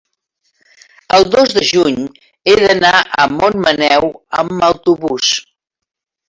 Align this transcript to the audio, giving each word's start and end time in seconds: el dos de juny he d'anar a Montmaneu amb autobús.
el 1.17 1.27
dos 1.35 1.53
de 1.57 1.63
juny 1.71 1.99
he 1.99 2.55
d'anar 2.61 2.93
a 2.97 3.27
Montmaneu 3.35 4.09
amb 4.41 4.67
autobús. 4.71 5.33